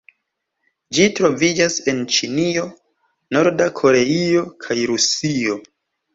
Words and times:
Ĝi 0.97 1.03
troviĝas 1.19 1.75
en 1.93 2.01
Ĉinio, 2.15 2.65
Norda 3.37 3.69
Koreio 3.83 4.43
kaj 4.67 4.81
Rusio. 4.95 5.61